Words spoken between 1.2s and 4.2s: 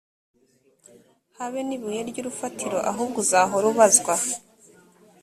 habe n ibuye ry urufatiro ahubwo uzahora ubazwa